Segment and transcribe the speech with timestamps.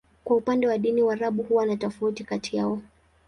[0.23, 2.81] Kwa upande wa dini, Waarabu huwa na tofauti kati yao.